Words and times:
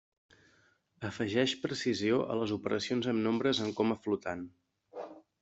Afegeix 1.09 1.53
precisió 1.65 2.17
a 2.31 2.39
les 2.39 2.55
operacions 2.57 3.11
amb 3.13 3.25
nombres 3.27 3.61
en 3.67 3.77
coma 3.83 4.01
flotant. 4.09 4.45